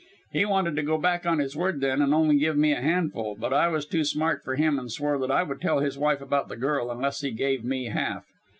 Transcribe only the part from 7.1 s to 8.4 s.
he gave me half.